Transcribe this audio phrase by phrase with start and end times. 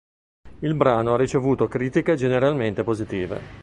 [0.61, 3.39] Il brano ha ricevuto critiche generalmente positive.